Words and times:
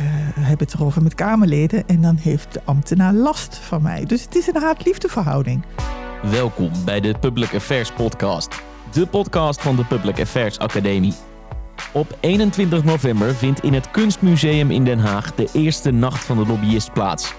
uh, 0.00 0.06
heb 0.46 0.60
het 0.60 0.74
erover 0.74 1.02
met 1.02 1.14
Kamerleden 1.14 1.88
en 1.88 2.00
dan 2.00 2.16
heeft 2.16 2.52
de 2.52 2.60
ambtenaar 2.64 3.12
last 3.12 3.56
van 3.56 3.82
mij. 3.82 4.04
Dus 4.04 4.22
het 4.22 4.34
is 4.34 4.46
een 4.46 4.62
haat-liefde 4.62 5.08
verhouding. 5.08 5.64
Welkom 6.22 6.70
bij 6.84 7.00
de 7.00 7.14
Public 7.20 7.54
Affairs 7.54 7.92
Podcast, 7.92 8.62
de 8.92 9.06
podcast 9.06 9.62
van 9.62 9.76
de 9.76 9.84
Public 9.84 10.20
Affairs 10.20 10.58
Academie. 10.58 11.14
Op 11.92 12.16
21 12.20 12.84
november 12.84 13.34
vindt 13.34 13.62
in 13.62 13.74
het 13.74 13.90
Kunstmuseum 13.90 14.70
in 14.70 14.84
Den 14.84 14.98
Haag 14.98 15.34
de 15.34 15.48
eerste 15.52 15.90
Nacht 15.90 16.24
van 16.24 16.36
de 16.36 16.46
Lobbyist 16.46 16.92
plaats. 16.92 17.34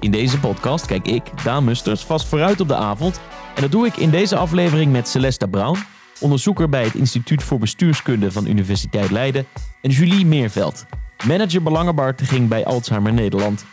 In 0.00 0.10
deze 0.10 0.40
podcast 0.40 0.86
kijk 0.86 1.06
ik, 1.06 1.22
Daan 1.44 1.64
Musters, 1.64 2.02
vast 2.02 2.26
vooruit 2.26 2.60
op 2.60 2.68
de 2.68 2.74
avond. 2.74 3.20
En 3.54 3.62
dat 3.62 3.70
doe 3.70 3.86
ik 3.86 3.96
in 3.96 4.10
deze 4.10 4.36
aflevering 4.36 4.92
met 4.92 5.08
Celesta 5.08 5.46
Brown, 5.46 5.78
onderzoeker 6.20 6.68
bij 6.68 6.84
het 6.84 6.94
Instituut 6.94 7.42
voor 7.42 7.58
Bestuurskunde 7.58 8.32
van 8.32 8.46
Universiteit 8.46 9.10
Leiden, 9.10 9.46
en 9.80 9.90
Julie 9.90 10.26
Meerveld, 10.26 10.86
manager 11.26 11.62
belangenbehartiging 11.62 12.48
bij 12.48 12.64
Alzheimer 12.64 13.12
Nederland. 13.12 13.64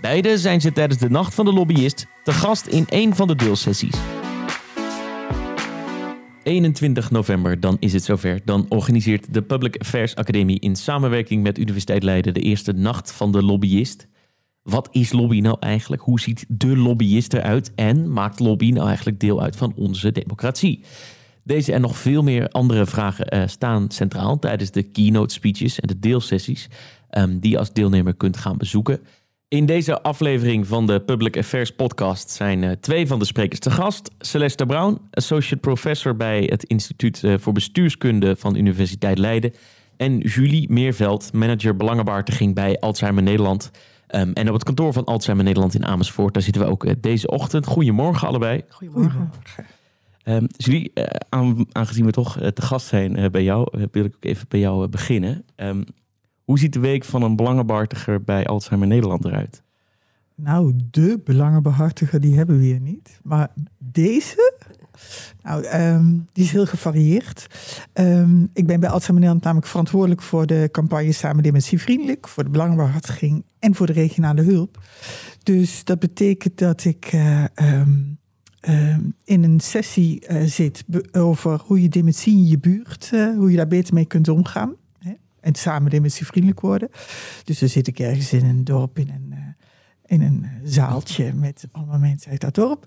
Beide 0.00 0.38
zijn 0.38 0.60
ze 0.60 0.72
tijdens 0.72 1.00
de 1.00 1.10
Nacht 1.10 1.34
van 1.34 1.44
de 1.44 1.52
Lobbyist 1.52 2.06
te 2.22 2.32
gast 2.32 2.66
in 2.66 2.84
een 2.88 3.14
van 3.14 3.28
de 3.28 3.36
deelsessies. 3.36 3.96
21 6.42 7.10
november, 7.10 7.60
dan 7.60 7.76
is 7.80 7.92
het 7.92 8.04
zover. 8.04 8.40
Dan 8.44 8.66
organiseert 8.68 9.34
de 9.34 9.42
Public 9.42 9.76
Affairs 9.76 10.14
Academie 10.14 10.60
in 10.60 10.76
samenwerking 10.76 11.42
met 11.42 11.58
Universiteit 11.58 12.02
Leiden 12.02 12.34
de 12.34 12.40
eerste 12.40 12.72
Nacht 12.72 13.12
van 13.12 13.32
de 13.32 13.42
Lobbyist. 13.42 14.08
Wat 14.62 14.88
is 14.92 15.12
lobby 15.12 15.40
nou 15.40 15.56
eigenlijk? 15.60 16.02
Hoe 16.02 16.20
ziet 16.20 16.44
de 16.48 16.76
lobbyist 16.76 17.32
eruit? 17.32 17.72
En 17.74 18.12
maakt 18.12 18.40
lobby 18.40 18.70
nou 18.70 18.86
eigenlijk 18.86 19.20
deel 19.20 19.42
uit 19.42 19.56
van 19.56 19.72
onze 19.76 20.12
democratie? 20.12 20.84
Deze 21.44 21.72
en 21.72 21.80
nog 21.80 21.96
veel 21.96 22.22
meer 22.22 22.48
andere 22.48 22.86
vragen 22.86 23.34
uh, 23.34 23.42
staan 23.46 23.90
centraal 23.90 24.38
tijdens 24.38 24.70
de 24.70 24.82
keynote 24.82 25.34
speeches 25.34 25.80
en 25.80 25.88
de 25.88 25.98
deelsessies 25.98 26.68
um, 27.10 27.38
die 27.38 27.50
je 27.50 27.58
als 27.58 27.72
deelnemer 27.72 28.14
kunt 28.14 28.36
gaan 28.36 28.56
bezoeken. 28.56 29.00
In 29.48 29.66
deze 29.66 30.02
aflevering 30.02 30.66
van 30.66 30.86
de 30.86 31.00
Public 31.00 31.36
Affairs 31.36 31.70
Podcast 31.70 32.30
zijn 32.30 32.62
uh, 32.62 32.70
twee 32.70 33.06
van 33.06 33.18
de 33.18 33.24
sprekers 33.24 33.60
te 33.60 33.70
gast. 33.70 34.10
Celeste 34.18 34.66
Brown, 34.66 35.00
associate 35.10 35.60
professor 35.60 36.16
bij 36.16 36.42
het 36.42 36.64
Instituut 36.64 37.22
uh, 37.22 37.34
voor 37.38 37.52
Bestuurskunde 37.52 38.36
van 38.36 38.56
Universiteit 38.56 39.18
Leiden. 39.18 39.54
En 39.96 40.18
Julie 40.18 40.72
Meerveld, 40.72 41.32
manager 41.32 41.76
belangenbehartiging 41.76 42.54
bij 42.54 42.78
Alzheimer 42.78 43.22
Nederland. 43.22 43.70
Um, 44.14 44.32
en 44.32 44.48
op 44.48 44.54
het 44.54 44.64
kantoor 44.64 44.92
van 44.92 45.04
Alzheimer 45.04 45.44
Nederland 45.44 45.74
in 45.74 45.86
Amersfoort, 45.86 46.34
daar 46.34 46.42
zitten 46.42 46.62
we 46.62 46.68
ook 46.68 46.84
uh, 46.84 46.92
deze 47.00 47.28
ochtend. 47.28 47.66
Goedemorgen 47.66 48.28
allebei. 48.28 48.62
Goedemorgen. 48.68 49.30
Um, 50.24 50.46
Julie, 50.56 50.92
aangezien 51.72 52.04
we 52.04 52.10
toch 52.10 52.38
te 52.54 52.62
gast 52.62 52.86
zijn 52.86 53.30
bij 53.30 53.42
jou, 53.42 53.68
wil 53.90 54.04
ik 54.04 54.14
ook 54.14 54.24
even 54.24 54.46
bij 54.48 54.60
jou 54.60 54.88
beginnen. 54.88 55.44
Um, 55.56 55.84
hoe 56.44 56.58
ziet 56.58 56.72
de 56.72 56.80
week 56.80 57.04
van 57.04 57.22
een 57.22 57.36
belangenbehartiger 57.36 58.22
bij 58.22 58.46
Alzheimer 58.46 58.88
Nederland 58.88 59.24
eruit? 59.24 59.62
Nou, 60.34 60.74
de 60.90 61.20
belangenbehartiger, 61.24 62.20
die 62.20 62.36
hebben 62.36 62.58
we 62.58 62.64
hier 62.64 62.80
niet. 62.80 63.20
Maar 63.22 63.48
deze, 63.78 64.60
nou, 65.42 65.66
um, 65.66 66.26
die 66.32 66.44
is 66.44 66.52
heel 66.52 66.66
gevarieerd. 66.66 67.46
Ik 68.52 68.66
ben 68.66 68.80
bij 68.80 68.88
Alzheimer 68.88 69.14
Nederland 69.14 69.42
namelijk 69.42 69.66
verantwoordelijk 69.66 70.22
voor 70.22 70.46
de 70.46 70.68
campagne 70.72 71.12
Samen 71.12 71.42
Dementievriendelijk, 71.42 72.28
voor 72.28 72.44
de 72.44 72.50
belangenbehartiging 72.50 73.44
en 73.58 73.74
voor 73.74 73.86
de 73.86 73.92
regionale 73.92 74.42
hulp. 74.42 74.78
Dus 75.42 75.84
dat 75.84 75.98
betekent 75.98 76.58
dat 76.58 76.84
ik 76.84 77.12
in 79.24 79.44
een 79.44 79.60
sessie 79.60 80.30
uh, 80.30 80.42
zit 80.42 80.84
over 81.12 81.60
hoe 81.64 81.82
je 81.82 81.88
dementie 81.88 82.36
in 82.36 82.46
je 82.46 82.58
buurt, 82.58 83.10
uh, 83.14 83.36
hoe 83.36 83.50
je 83.50 83.56
daar 83.56 83.66
beter 83.66 83.94
mee 83.94 84.06
kunt 84.06 84.28
omgaan 84.28 84.74
en 85.40 85.54
samen 85.54 85.90
dementievriendelijk 85.90 86.60
worden. 86.60 86.88
Dus 87.44 87.58
dan 87.58 87.68
zit 87.68 87.86
ik 87.86 87.98
ergens 87.98 88.32
in 88.32 88.44
een 88.44 88.64
dorp, 88.64 88.98
in 88.98 89.08
een, 89.08 89.28
uh, 89.30 89.38
in 90.06 90.22
een 90.22 90.46
zaaltje 90.64 91.32
met 91.32 91.64
allemaal 91.72 91.98
mensen 91.98 92.30
uit 92.30 92.40
dat 92.40 92.54
dorp. 92.54 92.86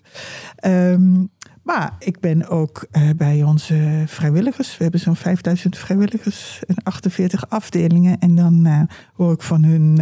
Um, 0.66 1.30
maar 1.64 1.96
ik 2.00 2.20
ben 2.20 2.48
ook 2.48 2.88
bij 3.16 3.44
onze 3.44 4.04
vrijwilligers. 4.08 4.78
We 4.78 4.84
hebben 4.84 5.02
zo'n 5.02 5.16
5000 5.16 5.78
vrijwilligers 5.78 6.62
en 6.68 6.76
48 6.84 7.50
afdelingen. 7.50 8.20
En 8.20 8.36
dan 8.36 8.88
hoor 9.14 9.34
ik 9.34 9.42
van 9.42 9.64
hun 9.64 10.00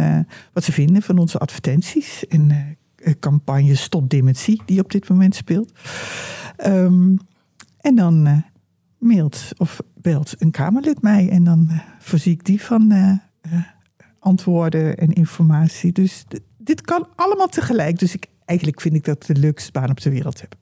wat 0.52 0.64
ze 0.64 0.72
vinden 0.72 1.02
van 1.02 1.18
onze 1.18 1.38
advertenties 1.38 2.26
en 2.26 2.76
campagne 3.18 3.74
Stop 3.74 4.10
Dementie, 4.10 4.62
die 4.66 4.80
op 4.80 4.90
dit 4.90 5.08
moment 5.08 5.34
speelt. 5.34 5.72
Um, 6.66 7.18
en 7.80 7.94
dan 7.94 8.44
mailt 8.98 9.48
of 9.56 9.80
belt 9.94 10.34
een 10.38 10.50
Kamerlid 10.50 11.02
mij 11.02 11.28
en 11.28 11.44
dan 11.44 11.68
uh, 11.70 11.78
voorzie 11.98 12.32
ik 12.32 12.44
die 12.44 12.62
van 12.62 13.20
antwoorden 14.18 14.96
en 14.96 15.12
informatie. 15.12 15.92
Dus 15.92 16.24
dit 16.58 16.80
kan 16.80 17.08
allemaal 17.16 17.48
tegelijk. 17.48 17.98
Dus 17.98 18.14
ik, 18.14 18.26
eigenlijk 18.44 18.80
vind 18.80 18.94
ik 18.94 19.04
dat 19.04 19.22
de 19.22 19.34
leukste 19.34 19.72
baan 19.72 19.90
op 19.90 20.00
de 20.00 20.10
wereld 20.10 20.40
heb. 20.40 20.54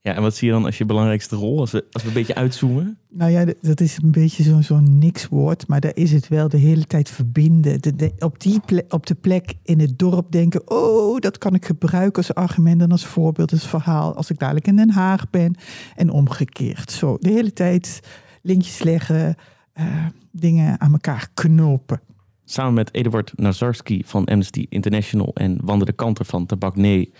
Ja, 0.00 0.14
en 0.14 0.22
wat 0.22 0.36
zie 0.36 0.48
je 0.48 0.54
dan 0.54 0.64
als 0.64 0.78
je 0.78 0.84
belangrijkste 0.84 1.36
rol, 1.36 1.60
als 1.60 1.70
we, 1.70 1.84
als 1.92 2.02
we 2.02 2.08
een 2.08 2.14
beetje 2.14 2.34
uitzoomen? 2.34 2.98
Nou 3.08 3.30
ja, 3.30 3.44
dat 3.60 3.80
is 3.80 3.98
een 4.02 4.10
beetje 4.10 4.42
zo'n 4.42 4.62
zo 4.62 4.80
niks 4.80 5.28
woord, 5.28 5.66
maar 5.66 5.80
daar 5.80 5.96
is 5.96 6.12
het 6.12 6.28
wel 6.28 6.48
de 6.48 6.56
hele 6.56 6.84
tijd 6.84 7.10
verbinden. 7.10 7.80
De, 7.80 7.96
de, 7.96 8.12
op, 8.18 8.40
die 8.40 8.60
plek, 8.60 8.92
op 8.94 9.06
de 9.06 9.14
plek 9.14 9.54
in 9.62 9.80
het 9.80 9.98
dorp 9.98 10.32
denken, 10.32 10.70
oh, 10.70 11.18
dat 11.18 11.38
kan 11.38 11.54
ik 11.54 11.64
gebruiken 11.64 12.16
als 12.16 12.34
argument 12.34 12.80
en 12.82 12.90
als 12.90 13.06
voorbeeld, 13.06 13.52
als 13.52 13.66
verhaal, 13.66 14.14
als 14.14 14.30
ik 14.30 14.38
dadelijk 14.38 14.66
in 14.66 14.76
Den 14.76 14.90
Haag 14.90 15.30
ben. 15.30 15.54
En 15.96 16.10
omgekeerd. 16.10 16.90
Zo, 16.90 17.16
de 17.20 17.30
hele 17.30 17.52
tijd 17.52 18.00
linkjes 18.42 18.82
leggen, 18.82 19.34
uh, 19.80 20.06
dingen 20.32 20.80
aan 20.80 20.92
elkaar 20.92 21.28
knopen. 21.34 22.00
Samen 22.44 22.74
met 22.74 22.94
Eduard 22.94 23.32
Nazarski 23.36 24.02
van 24.04 24.24
Amnesty 24.24 24.66
International 24.68 25.30
en 25.34 25.58
Wanda 25.62 25.84
de 25.84 25.92
Kanter 25.92 26.24
van 26.24 26.46
Tabak 26.46 26.76
Nee 26.76 27.12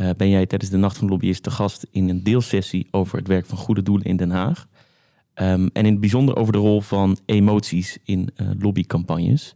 uh, 0.00 0.10
ben 0.16 0.28
jij 0.28 0.46
tijdens 0.46 0.70
de 0.70 0.76
Nacht 0.76 0.96
van 0.96 1.06
de 1.06 1.12
Lobbyist 1.12 1.42
te 1.42 1.50
gast 1.50 1.86
in 1.90 2.08
een 2.08 2.22
deelsessie 2.22 2.88
over 2.90 3.18
het 3.18 3.26
werk 3.26 3.46
van 3.46 3.58
goede 3.58 3.82
doelen 3.82 4.06
in 4.06 4.16
Den 4.16 4.30
Haag. 4.30 4.68
Um, 5.34 5.70
en 5.72 5.84
in 5.84 5.92
het 5.92 6.00
bijzonder 6.00 6.36
over 6.36 6.52
de 6.52 6.58
rol 6.58 6.80
van 6.80 7.18
emoties 7.26 7.98
in 8.04 8.30
uh, 8.36 8.50
lobbycampagnes. 8.58 9.54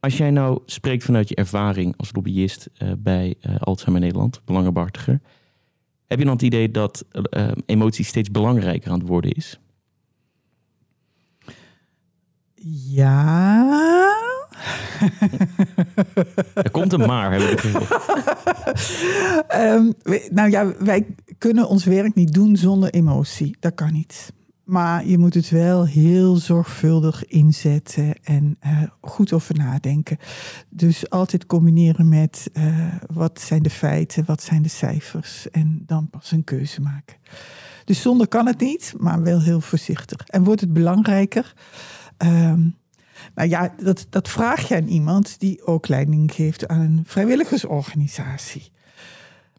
Als 0.00 0.16
jij 0.16 0.30
nou 0.30 0.60
spreekt 0.66 1.04
vanuit 1.04 1.28
je 1.28 1.34
ervaring 1.34 1.94
als 1.96 2.10
lobbyist 2.12 2.68
uh, 2.78 2.92
bij 2.98 3.34
Alzheimer 3.58 4.00
Nederland, 4.00 4.40
belangenbehartiger, 4.44 5.20
heb 6.06 6.18
je 6.18 6.24
dan 6.24 6.34
het 6.34 6.42
idee 6.42 6.70
dat 6.70 7.04
emotie 7.66 8.04
steeds 8.04 8.30
belangrijker 8.30 8.90
aan 8.90 8.98
het 8.98 9.08
worden 9.08 9.32
is? 9.32 9.58
Ja. 12.94 14.14
er 16.54 16.70
komt 16.70 16.92
een 16.92 17.06
maar, 17.06 17.32
heb 17.32 17.40
ik 17.40 17.64
um, 19.54 19.92
nou 20.38 20.50
ja, 20.50 20.72
wij 20.78 21.06
kunnen 21.38 21.68
ons 21.68 21.84
werk 21.84 22.14
niet 22.14 22.32
doen 22.32 22.56
zonder 22.56 22.90
emotie. 22.90 23.56
Dat 23.60 23.74
kan 23.74 23.92
niet. 23.92 24.32
Maar 24.64 25.06
je 25.06 25.18
moet 25.18 25.34
het 25.34 25.50
wel 25.50 25.86
heel 25.86 26.36
zorgvuldig 26.36 27.24
inzetten 27.24 28.14
en 28.22 28.58
uh, 28.66 28.82
goed 29.00 29.32
over 29.32 29.54
nadenken. 29.54 30.18
Dus 30.68 31.10
altijd 31.10 31.46
combineren 31.46 32.08
met 32.08 32.50
uh, 32.52 32.94
wat 33.12 33.40
zijn 33.40 33.62
de 33.62 33.70
feiten, 33.70 34.24
wat 34.24 34.42
zijn 34.42 34.62
de 34.62 34.68
cijfers 34.68 35.50
en 35.50 35.82
dan 35.86 36.10
pas 36.10 36.30
een 36.32 36.44
keuze 36.44 36.80
maken. 36.80 37.16
Dus 37.84 38.02
zonder 38.02 38.28
kan 38.28 38.46
het 38.46 38.60
niet, 38.60 38.94
maar 38.98 39.22
wel 39.22 39.40
heel 39.40 39.60
voorzichtig. 39.60 40.26
En 40.26 40.44
wordt 40.44 40.60
het 40.60 40.72
belangrijker? 40.72 41.54
Um, 42.18 42.76
nou 43.34 43.48
ja, 43.48 43.74
dat, 43.82 44.06
dat 44.10 44.28
vraag 44.28 44.68
je 44.68 44.76
aan 44.76 44.86
iemand 44.86 45.40
die 45.40 45.66
ook 45.66 45.88
leiding 45.88 46.32
geeft 46.32 46.68
aan 46.68 46.80
een 46.80 47.02
vrijwilligersorganisatie. 47.04 48.70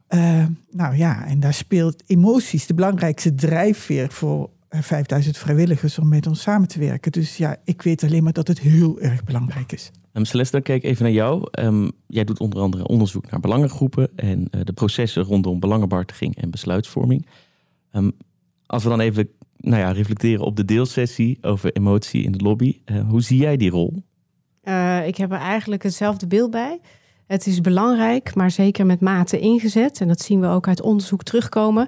Uh, 0.09 0.45
nou 0.71 0.95
ja, 0.95 1.25
en 1.25 1.39
daar 1.39 1.53
speelt 1.53 2.03
emoties 2.05 2.65
de 2.65 2.73
belangrijkste 2.73 3.35
drijfveer 3.35 4.11
voor 4.11 4.49
5000 4.69 5.37
vrijwilligers 5.37 5.99
om 5.99 6.07
met 6.07 6.27
ons 6.27 6.41
samen 6.41 6.67
te 6.67 6.79
werken. 6.79 7.11
Dus 7.11 7.37
ja, 7.37 7.55
ik 7.63 7.81
weet 7.81 8.03
alleen 8.03 8.23
maar 8.23 8.33
dat 8.33 8.47
het 8.47 8.59
heel 8.59 8.99
erg 8.99 9.23
belangrijk 9.23 9.71
is. 9.71 9.91
Um, 10.13 10.25
Celeste, 10.25 10.51
dan 10.51 10.61
kijk 10.61 10.83
even 10.83 11.03
naar 11.03 11.13
jou. 11.13 11.47
Um, 11.59 11.91
jij 12.07 12.23
doet 12.23 12.39
onder 12.39 12.59
andere 12.59 12.87
onderzoek 12.87 13.31
naar 13.31 13.39
belangengroepen 13.39 14.09
en 14.15 14.39
uh, 14.39 14.61
de 14.63 14.73
processen 14.73 15.23
rondom 15.23 15.59
belangenbehartiging 15.59 16.35
en 16.37 16.49
besluitvorming. 16.49 17.27
Um, 17.91 18.11
als 18.65 18.83
we 18.83 18.89
dan 18.89 18.99
even 18.99 19.29
nou 19.57 19.81
ja, 19.81 19.91
reflecteren 19.91 20.45
op 20.45 20.55
de 20.55 20.65
deelsessie 20.65 21.37
over 21.41 21.71
emotie 21.71 22.23
in 22.23 22.31
de 22.31 22.43
lobby. 22.43 22.79
Uh, 22.85 23.09
hoe 23.09 23.21
zie 23.21 23.37
jij 23.37 23.57
die 23.57 23.69
rol? 23.69 24.03
Uh, 24.63 25.07
ik 25.07 25.17
heb 25.17 25.31
er 25.31 25.37
eigenlijk 25.37 25.83
hetzelfde 25.83 26.27
beeld 26.27 26.51
bij. 26.51 26.79
Het 27.27 27.47
is 27.47 27.61
belangrijk, 27.61 28.35
maar 28.35 28.51
zeker 28.51 28.85
met 28.85 29.01
mate 29.01 29.39
ingezet. 29.39 30.01
En 30.01 30.07
dat 30.07 30.21
zien 30.21 30.39
we 30.39 30.47
ook 30.47 30.67
uit 30.67 30.81
onderzoek 30.81 31.23
terugkomen. 31.23 31.87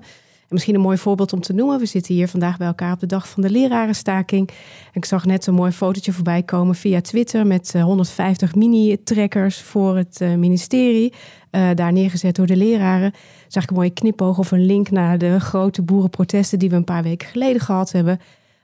En 0.50 0.56
misschien 0.56 0.76
een 0.76 0.82
mooi 0.82 0.98
voorbeeld 0.98 1.34
om 1.34 1.42
te 1.42 1.54
noemen. 1.54 1.80
We 1.80 1.86
zitten 1.86 2.16
hier 2.16 2.28
vandaag 2.28 2.58
bij 2.58 2.68
elkaar 2.68 2.94
op 2.94 3.00
de 3.00 3.06
dag 3.06 3.30
van 3.30 3.42
de 3.42 3.50
lerarenstaking. 3.50 4.50
En 4.50 4.56
ik 4.94 5.06
zag 5.06 5.26
net 5.26 5.48
een 5.48 5.54
mooi 5.54 5.72
fotootje 5.72 6.14
voorbij 6.14 6.44
komen 6.44 6.76
via 6.76 7.02
Twitter 7.02 7.48
met 7.48 7.74
150 7.74 8.56
mini-trekkers 8.56 9.62
voor 9.62 9.98
het 9.98 10.20
ministerie. 10.20 11.14
Uh, 11.52 11.70
daar 11.76 11.94
neergezet 11.94 12.36
door 12.36 12.46
de 12.46 12.56
leraren. 12.56 13.12
Zag 13.48 13.64
ik 13.64 13.70
een 13.70 13.76
mooie 13.76 13.90
knipoog 13.90 14.38
of 14.38 14.52
een 14.52 14.66
link 14.66 14.92
naar 14.92 15.18
de 15.18 15.40
grote 15.40 15.82
boerenprotesten 15.82 16.60
die 16.60 16.70
we 16.70 16.76
een 16.76 16.84
paar 16.84 17.04
weken 17.04 17.28
geleden 17.28 17.62
gehad 17.62 17.92
hebben. 17.92 18.20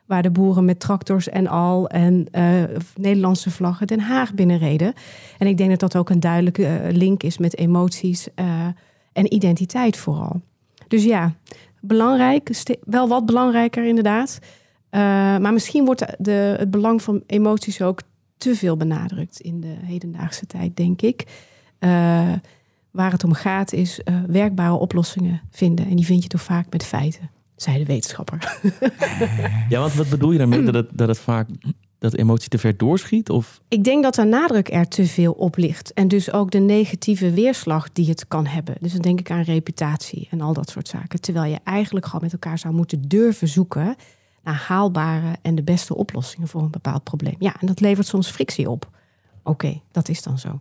waar 0.05 0.21
de 0.21 0.31
boeren 0.31 0.65
met 0.65 0.79
tractors 0.79 1.29
en 1.29 1.47
al 1.47 1.87
en 1.87 2.27
Nederlandse 2.95 3.51
vlaggen 3.51 3.87
Den 3.87 3.99
Haag 3.99 4.33
binnenreden. 4.33 4.93
En 5.37 5.47
ik 5.47 5.57
denk 5.57 5.69
dat 5.69 5.79
dat 5.79 5.95
ook 5.95 6.09
een 6.09 6.19
duidelijke 6.19 6.65
eh, 6.65 6.95
link 6.95 7.23
is 7.23 7.37
met 7.37 7.57
emoties 7.57 8.27
en 9.13 9.33
identiteit 9.33 9.97
vooral. 9.97 10.41
Dus 10.87 11.03
ja, 11.03 11.35
belangrijk, 11.87 12.49
wel 12.83 13.07
wat 13.07 13.25
belangrijker 13.25 13.85
inderdaad. 13.85 14.39
maar 15.41 15.53
misschien 15.53 15.85
wordt 15.85 16.05
de, 16.17 16.55
het 16.57 16.71
belang 16.71 17.01
van 17.01 17.23
emoties 17.27 17.81
ook 17.81 18.01
te 18.37 18.55
veel 18.55 18.77
benadrukt 18.77 19.39
in 19.39 19.61
de 19.61 19.75
hedendaagse 19.81 20.45
tijd, 20.45 20.77
denk 20.77 21.01
ik. 21.01 21.23
waar 22.91 23.11
het 23.11 23.23
om 23.23 23.33
gaat 23.33 23.73
is 23.73 23.99
werkbare 24.27 24.75
oplossingen 24.75 25.41
vinden. 25.49 25.87
En 25.87 25.95
die 25.95 26.05
vind 26.05 26.23
je 26.23 26.29
toch 26.29 26.41
vaak 26.41 26.65
met 26.69 26.85
feiten 26.85 27.29
zei 27.55 27.77
de 27.77 27.85
wetenschapper. 27.85 28.59
ja, 29.69 29.79
want 29.79 29.93
wat 29.93 30.09
bedoel 30.09 30.31
je 30.31 30.37
daarmee? 30.37 30.63
Dat 30.63 30.85
dat 30.93 31.07
het 31.07 31.19
vaak 31.19 31.47
dat 32.11 32.19
emotie 32.19 32.49
te 32.49 32.57
ver 32.57 32.77
doorschiet? 32.77 33.29
Of? 33.29 33.61
Ik 33.67 33.83
denk 33.83 34.03
dat 34.03 34.15
de 34.15 34.23
nadruk 34.23 34.71
er 34.71 34.87
te 34.87 35.05
veel 35.05 35.31
op 35.31 35.57
ligt. 35.57 35.93
En 35.93 36.07
dus 36.07 36.31
ook 36.31 36.51
de 36.51 36.59
negatieve 36.59 37.31
weerslag 37.31 37.91
die 37.91 38.09
het 38.09 38.27
kan 38.27 38.45
hebben. 38.45 38.75
Dus 38.79 38.91
dan 38.91 39.01
denk 39.01 39.19
ik 39.19 39.31
aan 39.31 39.41
reputatie 39.41 40.27
en 40.31 40.41
al 40.41 40.53
dat 40.53 40.69
soort 40.69 40.87
zaken. 40.87 41.21
Terwijl 41.21 41.51
je 41.51 41.59
eigenlijk 41.63 42.05
gewoon 42.05 42.21
met 42.21 42.33
elkaar 42.33 42.59
zou 42.59 42.73
moeten 42.73 43.01
durven 43.01 43.47
zoeken 43.47 43.95
naar 44.43 44.63
haalbare 44.67 45.35
en 45.41 45.55
de 45.55 45.63
beste 45.63 45.95
oplossingen 45.95 46.47
voor 46.47 46.61
een 46.61 46.71
bepaald 46.71 47.03
probleem. 47.03 47.35
Ja, 47.39 47.55
en 47.59 47.67
dat 47.67 47.79
levert 47.79 48.07
soms 48.07 48.29
frictie 48.29 48.69
op. 48.69 48.89
Oké, 49.43 49.81
dat 49.91 50.09
is 50.09 50.21
dan 50.21 50.39
zo. 50.39 50.59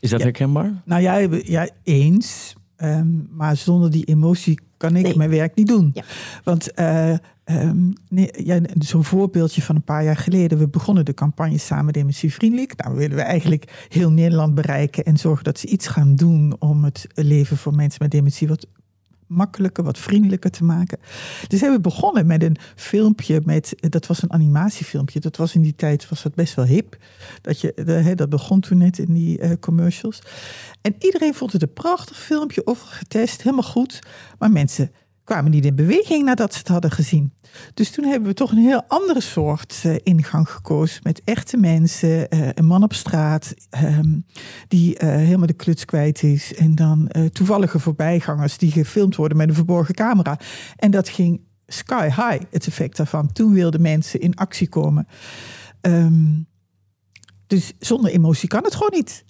Is 0.00 0.10
dat 0.10 0.22
herkenbaar? 0.22 0.82
Nou 0.84 1.02
ja, 1.02 1.16
ja 1.42 1.68
eens. 1.82 2.54
Um, 2.76 3.28
maar 3.30 3.56
zonder 3.56 3.90
die 3.90 4.04
emotie 4.04 4.60
kan 4.82 4.96
ik 4.96 5.16
mijn 5.16 5.30
werk 5.30 5.54
niet 5.54 5.66
doen. 5.66 5.90
Ja. 5.94 6.02
Want 6.44 6.68
uh, 6.78 7.16
um, 7.44 7.92
nee, 8.08 8.30
ja, 8.44 8.60
zo'n 8.78 9.04
voorbeeldje 9.04 9.62
van 9.62 9.76
een 9.76 9.84
paar 9.84 10.04
jaar 10.04 10.16
geleden. 10.16 10.58
We 10.58 10.68
begonnen 10.68 11.04
de 11.04 11.14
campagne 11.14 11.58
Samen 11.58 11.92
Dementievriendelijk. 11.92 12.76
Nou 12.76 12.96
willen 12.96 13.16
we 13.16 13.22
eigenlijk 13.22 13.86
heel 13.88 14.10
Nederland 14.10 14.54
bereiken 14.54 15.04
en 15.04 15.16
zorgen 15.16 15.44
dat 15.44 15.58
ze 15.58 15.66
iets 15.66 15.86
gaan 15.86 16.16
doen 16.16 16.56
om 16.58 16.84
het 16.84 17.06
leven 17.14 17.56
voor 17.56 17.74
mensen 17.74 17.98
met 18.02 18.10
dementie 18.10 18.48
wat 18.48 18.66
makkelijker, 19.32 19.84
wat 19.84 19.98
vriendelijker 19.98 20.50
te 20.50 20.64
maken. 20.64 20.98
Dus 21.48 21.60
hebben 21.60 21.82
we 21.82 21.88
begonnen 21.88 22.26
met 22.26 22.42
een 22.42 22.56
filmpje 22.76 23.40
met, 23.44 23.74
dat 23.76 24.06
was 24.06 24.22
een 24.22 24.32
animatiefilmpje. 24.32 25.20
Dat 25.20 25.36
was 25.36 25.54
in 25.54 25.62
die 25.62 25.74
tijd 25.74 26.08
was 26.08 26.22
dat 26.22 26.34
best 26.34 26.54
wel 26.54 26.64
hip. 26.64 26.96
Dat, 27.40 27.60
je, 27.60 28.14
dat 28.16 28.28
begon 28.28 28.60
toen 28.60 28.78
net 28.78 28.98
in 28.98 29.12
die 29.12 29.40
uh, 29.40 29.50
commercials. 29.60 30.22
En 30.80 30.94
iedereen 30.98 31.34
vond 31.34 31.52
het 31.52 31.62
een 31.62 31.72
prachtig 31.72 32.18
filmpje, 32.18 32.64
of 32.64 32.80
getest, 32.80 33.42
helemaal 33.42 33.70
goed. 33.70 33.98
Maar 34.38 34.50
mensen 34.50 34.90
kwamen 35.24 35.50
niet 35.50 35.64
in 35.64 35.74
beweging 35.74 36.24
nadat 36.24 36.52
ze 36.52 36.58
het 36.58 36.68
hadden 36.68 36.90
gezien. 36.90 37.32
Dus 37.74 37.90
toen 37.90 38.04
hebben 38.04 38.28
we 38.28 38.34
toch 38.34 38.50
een 38.50 38.58
heel 38.58 38.82
andere 38.88 39.20
soort 39.20 39.82
uh, 39.86 39.96
ingang 40.02 40.50
gekozen. 40.50 41.00
Met 41.02 41.20
echte 41.24 41.56
mensen, 41.56 42.08
uh, 42.34 42.48
een 42.54 42.66
man 42.66 42.82
op 42.82 42.92
straat 42.92 43.54
um, 43.84 44.26
die 44.68 44.94
uh, 44.94 45.08
helemaal 45.08 45.46
de 45.46 45.52
kluts 45.52 45.84
kwijt 45.84 46.22
is. 46.22 46.54
En 46.54 46.74
dan 46.74 47.10
toevallige 47.32 47.78
voorbijgangers 47.78 48.58
die 48.58 48.70
gefilmd 48.70 49.16
worden 49.16 49.36
met 49.36 49.48
een 49.48 49.54
verborgen 49.54 49.94
camera. 49.94 50.38
En 50.76 50.90
dat 50.90 51.08
ging 51.08 51.40
sky 51.66 52.04
high, 52.04 52.42
het 52.50 52.66
effect 52.66 52.96
daarvan. 52.96 53.32
Toen 53.32 53.52
wilden 53.52 53.82
mensen 53.82 54.20
in 54.20 54.34
actie 54.34 54.68
komen. 54.68 55.06
Um, 55.80 56.46
dus 57.46 57.72
zonder 57.78 58.10
emotie 58.10 58.48
kan 58.48 58.64
het 58.64 58.74
gewoon 58.74 58.92
niet. 58.94 59.24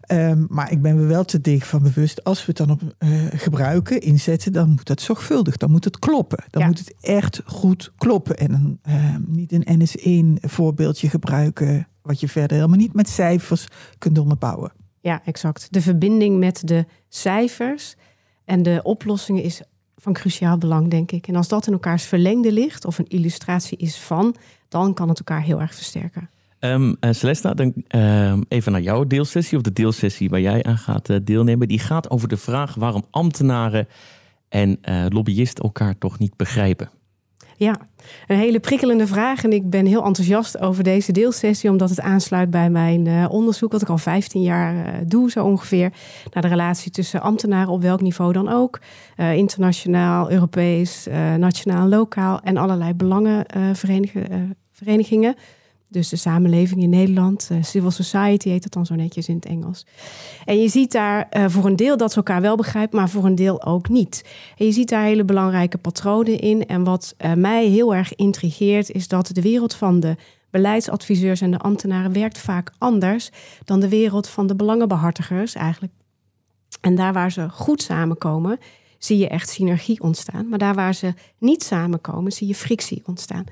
Ehm, 0.00 0.44
maar 0.48 0.72
ik 0.72 0.82
ben 0.82 0.96
me 0.96 1.06
wel 1.06 1.24
te 1.24 1.40
dicht 1.40 1.66
van 1.66 1.82
bewust. 1.82 2.24
Als 2.24 2.38
we 2.38 2.44
het 2.46 2.56
dan 2.56 2.70
op 2.70 2.80
uh, 2.98 3.26
gebruiken, 3.34 4.00
inzetten, 4.00 4.52
dan 4.52 4.68
moet 4.68 4.86
dat 4.86 5.00
zorgvuldig. 5.00 5.56
Dan 5.56 5.70
moet 5.70 5.84
het 5.84 5.98
kloppen. 5.98 6.44
Dan 6.50 6.66
moet 6.66 6.78
het 6.78 6.94
echt 7.00 7.42
goed 7.44 7.92
kloppen. 7.96 8.36
En 8.36 8.50
dan 8.50 8.78
uh, 8.88 9.16
niet 9.26 9.52
een 9.52 9.80
NS1 9.80 10.44
voorbeeldje 10.48 11.08
gebruiken. 11.08 11.88
Wat 12.02 12.20
je 12.20 12.28
verder 12.28 12.56
helemaal 12.56 12.78
niet 12.78 12.94
met 12.94 13.08
cijfers 13.08 13.66
kunt 13.98 14.18
onderbouwen. 14.18 14.72
Ja, 15.00 15.24
exact. 15.24 15.66
De 15.70 15.80
verbinding 15.80 16.38
met 16.38 16.62
de 16.64 16.86
cijfers 17.08 17.96
en 18.44 18.62
de 18.62 18.80
oplossingen 18.82 19.42
is 19.42 19.62
van 19.96 20.12
cruciaal 20.12 20.58
belang, 20.58 20.90
denk 20.90 21.12
ik. 21.12 21.28
En 21.28 21.36
als 21.36 21.48
dat 21.48 21.66
in 21.66 21.72
elkaars 21.72 22.04
verlengde 22.04 22.52
ligt, 22.52 22.84
of 22.84 22.98
een 22.98 23.08
illustratie 23.08 23.78
is 23.78 23.98
van, 23.98 24.34
dan 24.68 24.94
kan 24.94 25.08
het 25.08 25.18
elkaar 25.18 25.42
heel 25.42 25.60
erg 25.60 25.74
versterken. 25.74 26.30
Um, 26.60 26.96
Celesta, 27.00 27.54
dan 27.54 27.72
um, 27.88 28.44
even 28.48 28.72
naar 28.72 28.80
jouw 28.80 29.04
deelsessie, 29.04 29.56
of 29.56 29.62
de 29.62 29.72
deelsessie 29.72 30.28
waar 30.28 30.40
jij 30.40 30.62
aan 30.62 30.78
gaat 30.78 31.08
uh, 31.08 31.16
deelnemen. 31.22 31.68
Die 31.68 31.78
gaat 31.78 32.10
over 32.10 32.28
de 32.28 32.36
vraag 32.36 32.74
waarom 32.74 33.04
ambtenaren 33.10 33.88
en 34.48 34.78
uh, 34.88 35.04
lobbyisten 35.08 35.64
elkaar 35.64 35.98
toch 35.98 36.18
niet 36.18 36.36
begrijpen. 36.36 36.90
Ja, 37.56 37.76
een 38.26 38.36
hele 38.36 38.60
prikkelende 38.60 39.06
vraag. 39.06 39.44
En 39.44 39.52
ik 39.52 39.70
ben 39.70 39.86
heel 39.86 40.04
enthousiast 40.04 40.58
over 40.58 40.84
deze 40.84 41.12
deelsessie, 41.12 41.70
omdat 41.70 41.90
het 41.90 42.00
aansluit 42.00 42.50
bij 42.50 42.70
mijn 42.70 43.28
onderzoek, 43.28 43.72
wat 43.72 43.82
ik 43.82 43.88
al 43.88 43.98
15 43.98 44.42
jaar 44.42 45.02
doe, 45.06 45.30
zo 45.30 45.44
ongeveer. 45.44 45.92
Naar 46.32 46.42
de 46.42 46.48
relatie 46.48 46.90
tussen 46.90 47.20
ambtenaren 47.20 47.72
op 47.72 47.82
welk 47.82 48.00
niveau 48.00 48.32
dan 48.32 48.48
ook. 48.48 48.80
internationaal, 49.16 50.30
Europees, 50.30 51.06
nationaal, 51.36 51.88
lokaal 51.88 52.40
en 52.40 52.56
allerlei 52.56 52.94
belangenverenigingen 52.94 55.36
dus 55.88 56.08
de 56.08 56.16
samenleving 56.16 56.82
in 56.82 56.90
Nederland, 56.90 57.48
uh, 57.52 57.62
civil 57.62 57.90
society 57.90 58.48
heet 58.48 58.64
het 58.64 58.72
dan 58.72 58.86
zo 58.86 58.94
netjes 58.94 59.28
in 59.28 59.34
het 59.34 59.46
Engels. 59.46 59.86
En 60.44 60.60
je 60.60 60.68
ziet 60.68 60.92
daar 60.92 61.28
uh, 61.32 61.44
voor 61.48 61.64
een 61.64 61.76
deel 61.76 61.96
dat 61.96 62.10
ze 62.10 62.16
elkaar 62.16 62.40
wel 62.40 62.56
begrijpen, 62.56 62.98
maar 62.98 63.08
voor 63.08 63.24
een 63.24 63.34
deel 63.34 63.64
ook 63.64 63.88
niet. 63.88 64.24
En 64.56 64.66
je 64.66 64.72
ziet 64.72 64.88
daar 64.88 65.04
hele 65.04 65.24
belangrijke 65.24 65.78
patronen 65.78 66.38
in. 66.38 66.66
En 66.66 66.84
wat 66.84 67.14
uh, 67.18 67.32
mij 67.32 67.66
heel 67.66 67.94
erg 67.94 68.14
intrigeert, 68.14 68.90
is 68.90 69.08
dat 69.08 69.30
de 69.32 69.42
wereld 69.42 69.74
van 69.74 70.00
de 70.00 70.16
beleidsadviseurs 70.50 71.40
en 71.40 71.50
de 71.50 71.58
ambtenaren 71.58 72.12
werkt 72.12 72.38
vaak 72.38 72.72
anders 72.78 73.30
dan 73.64 73.80
de 73.80 73.88
wereld 73.88 74.28
van 74.28 74.46
de 74.46 74.56
belangenbehartigers 74.56 75.54
eigenlijk. 75.54 75.92
En 76.80 76.94
daar 76.94 77.12
waar 77.12 77.32
ze 77.32 77.48
goed 77.48 77.82
samenkomen, 77.82 78.58
zie 78.98 79.18
je 79.18 79.28
echt 79.28 79.48
synergie 79.48 80.00
ontstaan. 80.00 80.48
Maar 80.48 80.58
daar 80.58 80.74
waar 80.74 80.94
ze 80.94 81.14
niet 81.38 81.62
samenkomen, 81.62 82.32
zie 82.32 82.46
je 82.46 82.54
frictie 82.54 83.02
ontstaan. 83.06 83.44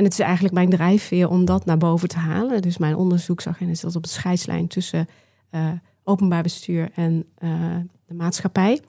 En 0.00 0.06
het 0.06 0.14
is 0.14 0.20
eigenlijk 0.20 0.54
mijn 0.54 0.70
drijfveer 0.70 1.28
om 1.28 1.44
dat 1.44 1.64
naar 1.64 1.76
boven 1.76 2.08
te 2.08 2.18
halen. 2.18 2.62
Dus 2.62 2.78
mijn 2.78 2.96
onderzoeksagenda 2.96 3.72
is 3.72 3.80
dat 3.80 3.96
op 3.96 4.02
de 4.02 4.08
scheidslijn 4.08 4.68
tussen 4.68 5.08
uh, 5.50 5.70
openbaar 6.04 6.42
bestuur 6.42 6.90
en 6.94 7.24
uh, 7.38 7.76
de 8.06 8.14
maatschappij. 8.14 8.80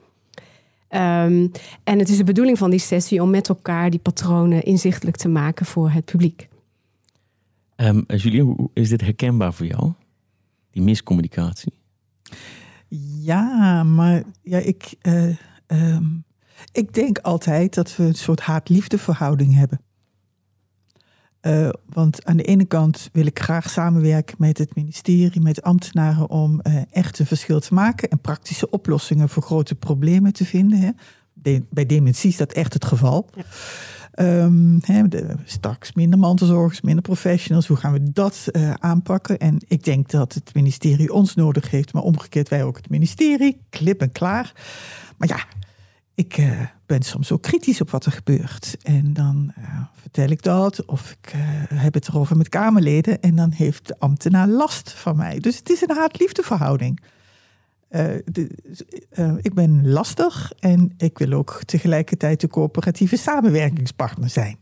Um, 0.88 1.50
en 1.84 1.98
het 1.98 2.08
is 2.08 2.16
de 2.16 2.24
bedoeling 2.24 2.58
van 2.58 2.70
die 2.70 2.78
sessie 2.78 3.22
om 3.22 3.30
met 3.30 3.48
elkaar 3.48 3.90
die 3.90 4.00
patronen 4.00 4.62
inzichtelijk 4.62 5.16
te 5.16 5.28
maken 5.28 5.66
voor 5.66 5.90
het 5.90 6.04
publiek. 6.04 6.48
Um, 7.76 8.04
Julie, 8.06 8.42
hoe 8.42 8.70
is 8.72 8.88
dit 8.88 9.00
herkenbaar 9.00 9.54
voor 9.54 9.66
jou? 9.66 9.92
Die 10.70 10.82
miscommunicatie? 10.82 11.72
Ja, 13.20 13.82
maar 13.82 14.22
ja, 14.42 14.58
ik, 14.58 14.94
uh, 15.02 15.36
um, 15.66 16.24
ik 16.72 16.94
denk 16.94 17.18
altijd 17.18 17.74
dat 17.74 17.96
we 17.96 18.02
een 18.02 18.14
soort 18.14 18.40
haat-liefde 18.40 18.98
verhouding 18.98 19.54
hebben. 19.54 19.80
Uh, 21.42 21.68
want 21.86 22.24
aan 22.24 22.36
de 22.36 22.42
ene 22.42 22.64
kant 22.64 23.08
wil 23.12 23.26
ik 23.26 23.38
graag 23.38 23.70
samenwerken 23.70 24.34
met 24.38 24.58
het 24.58 24.74
ministerie, 24.74 25.40
met 25.40 25.62
ambtenaren 25.62 26.30
om 26.30 26.60
uh, 26.62 26.82
echt 26.90 27.18
een 27.18 27.26
verschil 27.26 27.60
te 27.60 27.74
maken 27.74 28.08
en 28.08 28.20
praktische 28.20 28.70
oplossingen 28.70 29.28
voor 29.28 29.42
grote 29.42 29.74
problemen 29.74 30.32
te 30.32 30.44
vinden. 30.44 30.78
Hè. 30.78 30.90
De, 31.32 31.62
bij 31.70 31.86
dementie 31.86 32.30
is 32.30 32.36
dat 32.36 32.52
echt 32.52 32.72
het 32.72 32.84
geval. 32.84 33.28
Ja. 33.34 33.44
Um, 34.44 34.80
de, 35.08 35.34
straks 35.44 35.92
minder 35.92 36.18
mantelzorgers, 36.18 36.80
minder 36.80 37.02
professionals. 37.02 37.66
Hoe 37.66 37.76
gaan 37.76 37.92
we 37.92 38.12
dat 38.12 38.48
uh, 38.52 38.70
aanpakken? 38.70 39.38
En 39.38 39.56
ik 39.68 39.84
denk 39.84 40.10
dat 40.10 40.34
het 40.34 40.54
ministerie 40.54 41.12
ons 41.12 41.34
nodig 41.34 41.70
heeft, 41.70 41.92
maar 41.92 42.02
omgekeerd 42.02 42.48
wij 42.48 42.64
ook 42.64 42.76
het 42.76 42.90
ministerie. 42.90 43.60
Klip 43.70 44.00
en 44.00 44.12
klaar. 44.12 44.52
Maar 45.16 45.28
ja, 45.28 45.44
ik 46.14 46.38
uh, 46.38 46.60
ben 46.86 47.02
soms 47.02 47.32
ook 47.32 47.42
kritisch 47.42 47.80
op 47.80 47.90
wat 47.90 48.06
er 48.06 48.12
gebeurt. 48.12 48.76
En 48.82 49.12
dan 49.12 49.52
uh, 49.58 49.64
vertel 50.00 50.28
ik 50.28 50.42
dat, 50.42 50.84
of 50.84 51.10
ik 51.10 51.34
uh, 51.34 51.40
heb 51.74 51.94
het 51.94 52.08
erover 52.08 52.36
met 52.36 52.48
Kamerleden. 52.48 53.20
En 53.20 53.36
dan 53.36 53.50
heeft 53.50 53.86
de 53.88 53.98
ambtenaar 53.98 54.48
last 54.48 54.92
van 54.92 55.16
mij. 55.16 55.40
Dus 55.40 55.56
het 55.56 55.70
is 55.70 55.82
een 55.82 55.96
haat-liefde 55.96 56.42
verhouding. 56.42 57.00
ik 59.40 59.54
ben 59.54 59.88
lastig 59.88 60.52
en 60.58 60.94
ik 60.96 61.18
wil 61.18 61.32
ook 61.32 61.60
tegelijkertijd 61.64 62.40
de 62.40 62.48
coöperatieve 62.48 63.16
samenwerkingspartner 63.16 64.28
zijn. 64.28 64.56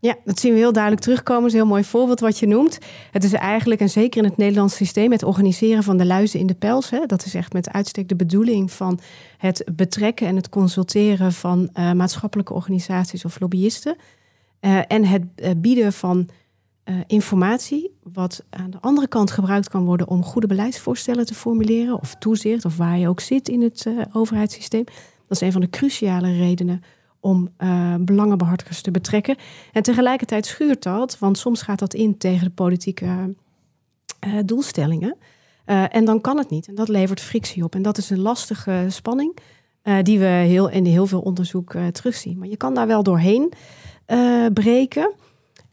Ja, 0.00 0.16
dat 0.24 0.40
zien 0.40 0.52
we 0.52 0.58
heel 0.58 0.72
duidelijk 0.72 1.02
terugkomen. 1.02 1.42
Dat 1.42 1.52
is 1.52 1.56
een 1.58 1.64
heel 1.64 1.74
mooi 1.74 1.84
voorbeeld 1.84 2.20
wat 2.20 2.38
je 2.38 2.46
noemt. 2.46 2.78
Het 3.10 3.24
is 3.24 3.32
eigenlijk, 3.32 3.80
en 3.80 3.90
zeker 3.90 4.22
in 4.22 4.28
het 4.28 4.36
Nederlands 4.36 4.74
systeem, 4.76 5.12
het 5.12 5.22
organiseren 5.22 5.82
van 5.82 5.96
de 5.96 6.06
luizen 6.06 6.40
in 6.40 6.46
de 6.46 6.54
pels. 6.54 6.90
Hè, 6.90 7.06
dat 7.06 7.24
is 7.24 7.34
echt 7.34 7.52
met 7.52 7.72
uitstek 7.72 8.08
de 8.08 8.16
bedoeling 8.16 8.72
van 8.72 9.00
het 9.38 9.64
betrekken 9.72 10.26
en 10.26 10.36
het 10.36 10.48
consulteren 10.48 11.32
van 11.32 11.70
uh, 11.74 11.92
maatschappelijke 11.92 12.52
organisaties 12.52 13.24
of 13.24 13.40
lobbyisten. 13.40 13.96
Uh, 14.60 14.80
en 14.86 15.04
het 15.04 15.22
uh, 15.36 15.50
bieden 15.56 15.92
van 15.92 16.28
informatie, 17.06 17.90
wat 18.02 18.44
aan 18.50 18.70
de 18.70 18.78
andere 18.80 19.08
kant 19.08 19.30
gebruikt 19.30 19.68
kan 19.68 19.84
worden 19.84 20.08
om 20.08 20.24
goede 20.24 20.46
beleidsvoorstellen 20.46 21.26
te 21.26 21.34
formuleren, 21.34 22.00
of 22.00 22.14
toezicht, 22.14 22.64
of 22.64 22.76
waar 22.76 22.98
je 22.98 23.08
ook 23.08 23.20
zit 23.20 23.48
in 23.48 23.62
het 23.62 23.86
overheidssysteem. 24.12 24.84
Dat 25.26 25.36
is 25.36 25.40
een 25.40 25.52
van 25.52 25.60
de 25.60 25.70
cruciale 25.70 26.36
redenen 26.36 26.82
om 27.20 27.48
uh, 27.58 27.94
belangenbehartigers 28.00 28.80
te 28.80 28.90
betrekken. 28.90 29.36
En 29.72 29.82
tegelijkertijd 29.82 30.46
schuurt 30.46 30.82
dat, 30.82 31.18
want 31.18 31.38
soms 31.38 31.62
gaat 31.62 31.78
dat 31.78 31.94
in 31.94 32.18
tegen 32.18 32.44
de 32.44 32.50
politieke 32.50 33.34
uh, 34.26 34.38
doelstellingen. 34.44 35.16
Uh, 35.66 35.94
en 35.94 36.04
dan 36.04 36.20
kan 36.20 36.38
het 36.38 36.50
niet. 36.50 36.68
En 36.68 36.74
dat 36.74 36.88
levert 36.88 37.20
frictie 37.20 37.64
op. 37.64 37.74
En 37.74 37.82
dat 37.82 37.98
is 37.98 38.10
een 38.10 38.20
lastige 38.20 38.86
spanning 38.88 39.36
die 40.02 40.18
we 40.18 40.24
heel, 40.24 40.68
in 40.68 40.84
heel 40.84 41.06
veel 41.06 41.20
onderzoek 41.20 41.74
terugzien. 41.92 42.38
Maar 42.38 42.48
je 42.48 42.56
kan 42.56 42.74
daar 42.74 42.86
wel 42.86 43.02
doorheen 43.02 43.52
breken. 44.52 45.12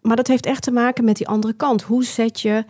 Maar 0.02 0.16
dat 0.16 0.28
heeft 0.28 0.46
echt 0.46 0.62
te 0.62 0.72
maken 0.72 1.04
met 1.04 1.18
die 1.18 1.28
andere 1.28 1.54
kant. 1.54 1.82
Hoe 1.82 2.04
zet 2.04 2.42
je 2.42 2.66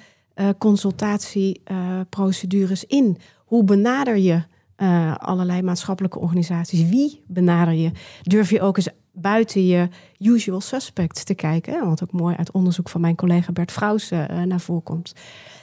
consultatieprocedures 0.57 2.85
in? 2.85 3.17
Hoe 3.45 3.63
benader 3.63 4.17
je 4.17 4.43
uh, 4.77 5.15
allerlei 5.15 5.61
maatschappelijke 5.61 6.19
organisaties. 6.19 6.89
Wie 6.89 7.23
benader 7.27 7.73
je? 7.73 7.91
Durf 8.21 8.49
je 8.49 8.61
ook 8.61 8.77
eens 8.77 8.89
buiten 9.11 9.65
je 9.65 9.87
usual 10.19 10.61
suspects 10.61 11.23
te 11.23 11.33
kijken? 11.33 11.85
Wat 11.85 12.03
ook 12.03 12.11
mooi 12.11 12.35
uit 12.35 12.51
onderzoek 12.51 12.89
van 12.89 13.01
mijn 13.01 13.15
collega 13.15 13.51
Bert 13.51 13.71
Vrouws 13.71 14.11
uh, 14.11 14.41
naar 14.43 14.59
voren 14.59 14.83
komt. 14.83 15.13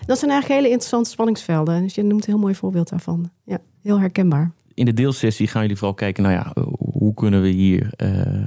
Dat 0.07 0.19
zijn 0.19 0.31
eigenlijk 0.31 0.61
hele 0.61 0.73
interessante 0.73 1.11
spanningsvelden. 1.11 1.83
Dus 1.83 1.95
je 1.95 2.02
noemt 2.02 2.26
een 2.26 2.33
heel 2.33 2.42
mooi 2.42 2.54
voorbeeld 2.54 2.88
daarvan. 2.88 3.31
Ja, 3.45 3.59
heel 3.83 4.00
herkenbaar. 4.00 4.52
In 4.75 4.85
de 4.85 4.95
deelsessie 4.95 5.47
gaan 5.47 5.62
jullie 5.62 5.76
vooral 5.76 5.95
kijken, 5.95 6.23
nou 6.23 6.35
ja, 6.35 6.52
hoe 6.78 7.14
kunnen 7.14 7.42
we 7.42 7.49
hier... 7.49 7.92
Uh, 8.02 8.45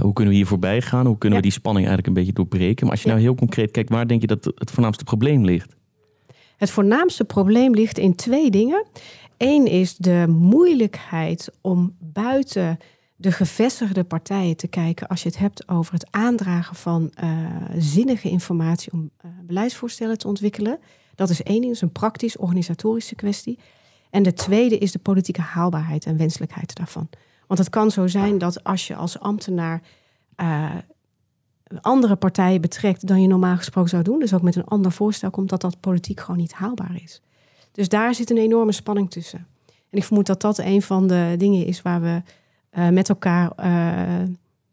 hoe 0.00 0.12
kunnen 0.12 0.32
we 0.32 0.38
hier 0.38 0.48
voorbij 0.48 0.82
gaan? 0.82 1.06
Hoe 1.06 1.18
kunnen 1.18 1.38
we 1.38 1.44
die 1.44 1.52
spanning 1.52 1.86
eigenlijk 1.86 2.06
een 2.06 2.22
beetje 2.22 2.36
doorbreken? 2.36 2.82
Maar 2.82 2.94
als 2.94 3.02
je 3.02 3.08
nou 3.08 3.20
heel 3.20 3.34
concreet 3.34 3.70
kijkt, 3.70 3.90
waar 3.90 4.06
denk 4.06 4.20
je 4.20 4.26
dat 4.26 4.44
het 4.54 4.70
voornaamste 4.70 5.04
probleem 5.04 5.44
ligt? 5.44 5.76
Het 6.60 6.70
voornaamste 6.70 7.24
probleem 7.24 7.74
ligt 7.74 7.98
in 7.98 8.14
twee 8.14 8.50
dingen. 8.50 8.86
Eén 9.36 9.66
is 9.66 9.96
de 9.96 10.24
moeilijkheid 10.28 11.50
om 11.60 11.96
buiten 11.98 12.78
de 13.16 13.32
gevestigde 13.32 14.04
partijen 14.04 14.56
te 14.56 14.68
kijken 14.68 15.08
als 15.08 15.22
je 15.22 15.28
het 15.28 15.38
hebt 15.38 15.68
over 15.68 15.92
het 15.92 16.06
aandragen 16.10 16.76
van 16.76 17.12
uh, 17.24 17.46
zinnige 17.76 18.28
informatie 18.28 18.92
om 18.92 19.00
uh, 19.24 19.30
beleidsvoorstellen 19.42 20.18
te 20.18 20.26
ontwikkelen. 20.26 20.78
Dat 21.14 21.30
is 21.30 21.42
één 21.42 21.60
ding, 21.60 21.72
is 21.72 21.80
een 21.80 21.92
praktisch 21.92 22.36
organisatorische 22.36 23.14
kwestie. 23.14 23.58
En 24.10 24.22
de 24.22 24.32
tweede 24.32 24.78
is 24.78 24.92
de 24.92 24.98
politieke 24.98 25.40
haalbaarheid 25.40 26.06
en 26.06 26.16
wenselijkheid 26.16 26.74
daarvan. 26.74 27.08
Want 27.46 27.60
het 27.60 27.70
kan 27.70 27.90
zo 27.90 28.06
zijn 28.06 28.38
dat 28.38 28.64
als 28.64 28.86
je 28.86 28.94
als 28.94 29.18
ambtenaar 29.18 29.82
uh, 30.36 30.70
andere 31.80 32.16
partijen 32.16 32.60
betrekt 32.60 33.06
dan 33.06 33.22
je 33.22 33.28
normaal 33.28 33.56
gesproken 33.56 33.90
zou 33.90 34.02
doen, 34.02 34.18
dus 34.18 34.34
ook 34.34 34.42
met 34.42 34.56
een 34.56 34.64
ander 34.64 34.92
voorstel 34.92 35.30
komt, 35.30 35.48
dat 35.48 35.60
dat 35.60 35.80
politiek 35.80 36.20
gewoon 36.20 36.40
niet 36.40 36.52
haalbaar 36.52 37.00
is. 37.02 37.20
Dus 37.72 37.88
daar 37.88 38.14
zit 38.14 38.30
een 38.30 38.36
enorme 38.36 38.72
spanning 38.72 39.10
tussen. 39.10 39.46
En 39.66 39.98
ik 39.98 40.04
vermoed 40.04 40.26
dat 40.26 40.40
dat 40.40 40.58
een 40.58 40.82
van 40.82 41.06
de 41.06 41.34
dingen 41.38 41.66
is 41.66 41.82
waar 41.82 42.00
we 42.00 42.22
uh, 42.72 42.88
met 42.88 43.08
elkaar 43.08 43.52
uh, 43.60 44.28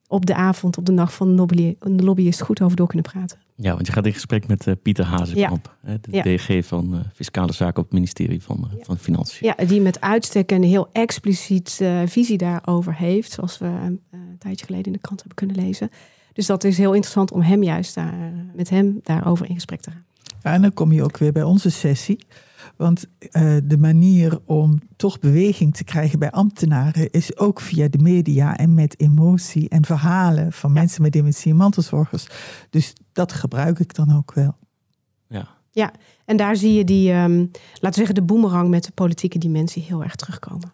op 0.07 0.25
de 0.25 0.35
avond, 0.35 0.77
op 0.77 0.85
de 0.85 0.91
nacht 0.91 1.13
van 1.13 1.27
de, 1.29 1.35
lobby, 1.35 1.75
de 1.79 2.03
lobbyist 2.03 2.41
goed 2.41 2.61
over 2.61 2.77
door 2.77 2.87
kunnen 2.87 3.11
praten. 3.11 3.39
Ja, 3.55 3.73
want 3.73 3.87
je 3.87 3.93
gaat 3.93 4.05
in 4.05 4.13
gesprek 4.13 4.47
met 4.47 4.65
uh, 4.65 4.73
Pieter 4.81 5.05
Hazekamp, 5.05 5.75
ja. 5.83 5.97
de 6.01 6.11
ja. 6.11 6.21
DG 6.21 6.65
van 6.65 7.03
Fiscale 7.13 7.53
Zaken 7.53 7.77
op 7.77 7.83
het 7.83 7.93
ministerie 7.93 8.43
van, 8.43 8.69
ja. 8.77 8.83
van 8.83 8.97
Financiën. 8.97 9.53
Ja, 9.57 9.65
die 9.65 9.81
met 9.81 10.01
uitstek 10.01 10.51
een 10.51 10.63
heel 10.63 10.89
expliciet 10.91 11.81
visie 12.05 12.37
daarover 12.37 12.95
heeft, 12.95 13.31
zoals 13.31 13.57
we 13.57 13.65
een 13.65 14.01
tijdje 14.39 14.65
geleden 14.65 14.85
in 14.85 14.93
de 14.93 14.99
krant 14.99 15.19
hebben 15.19 15.37
kunnen 15.37 15.65
lezen. 15.65 15.89
Dus 16.37 16.45
dat 16.45 16.63
is 16.63 16.77
heel 16.77 16.93
interessant 16.93 17.31
om 17.31 17.41
hem 17.41 17.63
juist 17.63 17.95
daar, 17.95 18.33
met 18.53 18.69
hem 18.69 18.99
daarover 19.03 19.49
in 19.49 19.55
gesprek 19.55 19.81
te 19.81 19.91
gaan. 19.91 20.05
Ja, 20.41 20.53
en 20.53 20.61
dan 20.61 20.73
kom 20.73 20.91
je 20.91 21.03
ook 21.03 21.17
weer 21.17 21.31
bij 21.31 21.43
onze 21.43 21.69
sessie. 21.69 22.25
Want 22.75 23.05
uh, 23.19 23.57
de 23.63 23.77
manier 23.77 24.39
om 24.45 24.79
toch 24.95 25.19
beweging 25.19 25.75
te 25.75 25.83
krijgen 25.83 26.19
bij 26.19 26.31
ambtenaren 26.31 27.09
is 27.09 27.37
ook 27.37 27.61
via 27.61 27.87
de 27.87 27.97
media 27.97 28.57
en 28.57 28.73
met 28.73 28.99
emotie 28.99 29.69
en 29.69 29.85
verhalen 29.85 30.51
van 30.51 30.73
ja. 30.73 30.79
mensen 30.79 31.01
met 31.01 31.11
dementie 31.11 31.51
en 31.51 31.57
mantelzorgers. 31.57 32.27
Dus 32.69 32.93
dat 33.13 33.33
gebruik 33.33 33.79
ik 33.79 33.93
dan 33.93 34.15
ook 34.17 34.33
wel. 34.33 34.55
Ja, 35.27 35.47
ja 35.71 35.91
en 36.25 36.37
daar 36.37 36.55
zie 36.55 36.73
je 36.73 36.83
die, 36.83 37.13
um, 37.13 37.37
laten 37.73 37.89
we 37.89 37.93
zeggen, 37.93 38.15
de 38.15 38.23
boemerang 38.23 38.69
met 38.69 38.83
de 38.83 38.91
politieke 38.91 39.37
dimensie 39.37 39.83
heel 39.83 40.03
erg 40.03 40.15
terugkomen. 40.15 40.73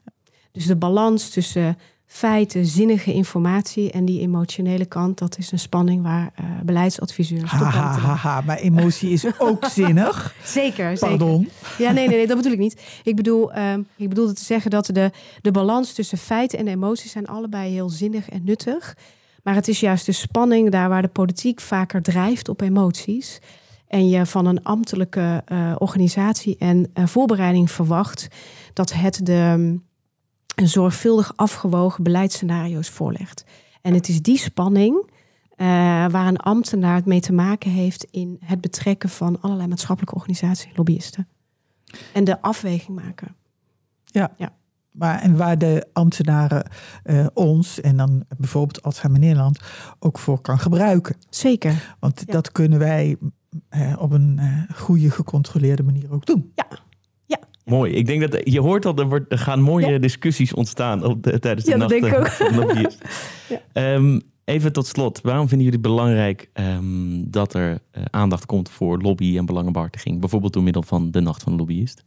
Dus 0.51 0.65
de 0.65 0.75
balans 0.75 1.29
tussen 1.29 1.77
feiten, 2.13 2.65
zinnige 2.65 3.13
informatie 3.13 3.91
en 3.91 4.05
die 4.05 4.19
emotionele 4.19 4.85
kant, 4.85 5.17
dat 5.17 5.37
is 5.37 5.51
een 5.51 5.59
spanning 5.59 6.03
waar 6.03 6.33
uh, 6.39 6.45
beleidsadviseurs. 6.63 7.51
Ha, 7.51 7.63
ha, 7.63 7.97
ha, 7.97 8.15
ha, 8.15 8.41
maar 8.41 8.57
emotie 8.57 9.09
is 9.09 9.39
ook 9.39 9.65
zinnig. 9.79 10.35
Zeker, 10.43 10.99
Pardon. 10.99 11.49
Zeker. 11.61 11.85
Ja, 11.85 11.91
nee, 11.91 12.07
nee, 12.07 12.17
nee, 12.17 12.27
dat 12.27 12.37
bedoel 12.37 12.51
ik 12.51 12.59
niet. 12.59 12.81
Ik 13.03 13.15
bedoel, 13.15 13.55
uh, 13.55 13.73
ik 13.95 14.09
bedoel 14.09 14.33
te 14.33 14.43
zeggen 14.43 14.71
dat 14.71 14.85
de, 14.85 15.11
de 15.41 15.51
balans 15.51 15.93
tussen 15.93 16.17
feiten 16.17 16.59
en 16.59 16.67
emoties 16.67 17.11
zijn 17.11 17.27
allebei 17.27 17.71
heel 17.71 17.89
zinnig 17.89 18.29
en 18.29 18.43
nuttig. 18.43 18.97
Maar 19.43 19.55
het 19.55 19.67
is 19.67 19.79
juist 19.79 20.05
de 20.05 20.11
spanning 20.11 20.71
daar 20.71 20.89
waar 20.89 21.01
de 21.01 21.07
politiek 21.07 21.61
vaker 21.61 22.01
drijft 22.01 22.49
op 22.49 22.61
emoties. 22.61 23.39
En 23.87 24.09
je 24.09 24.25
van 24.25 24.45
een 24.45 24.63
ambtelijke 24.63 25.43
uh, 25.51 25.75
organisatie 25.77 26.55
en 26.59 26.91
voorbereiding 26.93 27.71
verwacht 27.71 28.27
dat 28.73 28.93
het 28.93 29.19
de 29.25 29.77
een 30.55 30.67
zorgvuldig 30.67 31.33
afgewogen 31.35 32.03
beleidsscenario's 32.03 32.89
voorlegt. 32.89 33.45
En 33.81 33.93
het 33.93 34.07
is 34.07 34.21
die 34.21 34.37
spanning 34.37 35.11
uh, 35.57 35.67
waar 36.07 36.27
een 36.27 36.37
ambtenaar 36.37 36.95
het 36.95 37.05
mee 37.05 37.19
te 37.19 37.33
maken 37.33 37.71
heeft 37.71 38.07
in 38.11 38.37
het 38.45 38.61
betrekken 38.61 39.09
van 39.09 39.41
allerlei 39.41 39.67
maatschappelijke 39.67 40.15
organisaties, 40.15 40.75
lobbyisten. 40.75 41.27
En 42.13 42.23
de 42.23 42.41
afweging 42.41 43.01
maken. 43.03 43.35
Ja. 44.05 44.33
ja. 44.37 44.53
Maar 44.91 45.21
en 45.21 45.37
waar 45.37 45.57
de 45.57 45.87
ambtenaren 45.93 46.69
uh, 47.03 47.25
ons 47.33 47.81
en 47.81 47.97
dan 47.97 48.25
bijvoorbeeld 48.37 48.83
Alzheimer 48.83 49.21
Nederland 49.21 49.59
ook 49.99 50.19
voor 50.19 50.41
kan 50.41 50.59
gebruiken. 50.59 51.15
Zeker. 51.29 51.95
Want 51.99 52.31
dat 52.31 52.51
kunnen 52.51 52.79
wij 52.79 53.17
uh, 53.69 53.95
op 53.99 54.11
een 54.11 54.39
goede, 54.75 55.11
gecontroleerde 55.11 55.83
manier 55.83 56.13
ook 56.13 56.25
doen. 56.25 56.51
Ja, 56.55 56.67
Mooi. 57.65 57.93
Ik 57.93 58.05
denk 58.05 58.31
dat 58.31 58.41
je 58.43 58.59
hoort 58.59 58.85
al, 58.85 58.95
er, 58.95 59.07
wordt, 59.07 59.31
er 59.31 59.37
gaan 59.37 59.61
mooie 59.61 59.91
ja. 59.91 59.97
discussies 59.97 60.53
ontstaan 60.53 61.03
op 61.03 61.23
de, 61.23 61.39
tijdens 61.39 61.65
de 61.65 61.71
ja, 61.71 61.77
nacht. 61.77 61.91
Dat 61.91 62.01
denk 62.01 62.13
ik 62.13 62.19
ook. 62.19 62.91
ja. 63.73 63.93
um, 63.93 64.21
even 64.45 64.73
tot 64.73 64.87
slot. 64.87 65.21
Waarom 65.21 65.47
vinden 65.47 65.65
jullie 65.65 65.81
het 65.81 65.89
belangrijk 65.89 66.49
um, 66.53 67.31
dat 67.31 67.53
er 67.53 67.71
uh, 67.71 68.03
aandacht 68.09 68.45
komt 68.45 68.69
voor 68.69 69.01
lobby 69.01 69.37
en 69.37 69.45
belangenbehartiging? 69.45 70.19
Bijvoorbeeld 70.19 70.53
door 70.53 70.63
middel 70.63 70.83
van 70.83 71.11
de 71.11 71.21
Nacht 71.21 71.43
van 71.43 71.51
de 71.51 71.57
Lobbyist. 71.57 72.03